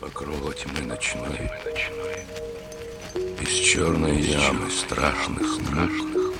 покрова 0.00 0.52
тьмы 0.54 0.86
ночной, 0.86 1.50
Из 3.40 3.48
черной 3.48 4.16
ямы 4.16 4.70
страшных 4.70 5.46
страшных 5.54 6.32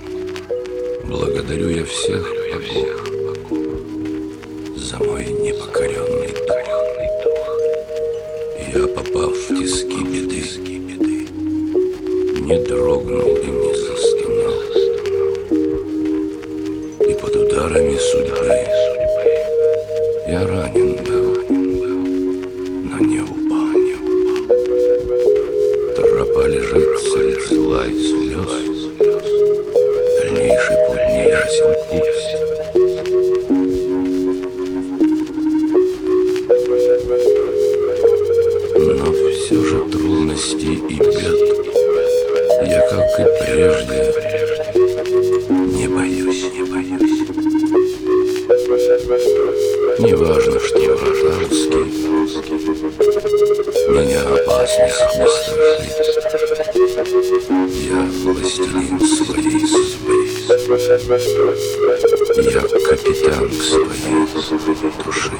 Благодарю 1.04 1.68
я 1.70 1.84
всех 1.84 2.22
богов 2.52 2.88
За 4.76 4.98
мой 4.98 5.24
непокоренный 5.26 6.32
дух. 7.24 7.48
Я, 8.74 8.86
попав 8.86 9.32
в 9.32 9.48
тиски 9.48 10.04
беды, 10.04 10.42
Не 12.40 12.58
дрогнул 12.64 13.36
и 13.36 13.46
не 13.46 13.74
застонал. 13.74 14.58
И 17.08 17.14
под 17.20 17.36
ударами 17.36 17.96
судьбы 17.96 18.66
Я 20.28 20.46
ранен 20.46 20.87
зла 27.78 27.86
и 27.86 27.92
слез. 27.92 28.52
Дальнейший 30.20 30.76
путь 30.86 31.06
не 31.08 31.22
ясен 31.28 31.72
путь. 31.88 32.18
Но 38.76 39.12
все 39.32 39.58
же 39.64 39.78
трудностей 39.90 40.74
и 40.74 40.94
бед 40.94 41.14
Я, 42.66 42.80
как 42.90 43.20
и 43.20 43.24
прежде, 43.44 43.98
не 45.48 45.86
боюсь, 45.88 46.44
не 46.52 46.62
боюсь. 46.64 47.18
Не 49.98 50.14
важно, 50.14 50.60
что 50.60 50.78
врата 50.78 51.30
узкие, 52.22 52.58
Меня 53.88 54.20
опасность 54.22 55.18
не 55.18 55.28
страшит. 55.28 56.67
Я 56.98 57.04
властелин 57.04 58.98
своей 58.98 58.98
судьбы. 58.98 60.26
Я 60.48 60.58
капитан 62.60 63.52
своей 63.52 64.26
души. 65.04 65.30